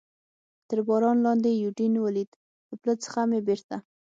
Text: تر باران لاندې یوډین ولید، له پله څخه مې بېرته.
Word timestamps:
تر 0.69 0.79
باران 0.87 1.17
لاندې 1.25 1.49
یوډین 1.61 1.93
ولید، 1.99 2.29
له 2.69 2.75
پله 2.81 2.93
څخه 3.03 3.19
مې 3.29 3.39
بېرته. 3.47 3.75